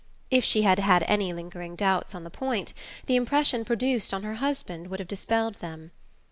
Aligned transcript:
If 0.31 0.43
she 0.43 0.63
had 0.63 0.79
had 0.79 1.03
any 1.07 1.31
lingering 1.31 1.75
doubts 1.75 2.15
on 2.15 2.23
the 2.23 2.31
point, 2.31 2.73
the 3.05 3.15
impression 3.15 3.63
produced 3.63 4.15
on 4.15 4.23
her 4.23 4.33
husband 4.41 4.87
would 4.87 4.97
have 4.99 5.07
dispelled 5.07 5.59
them. 5.59 5.91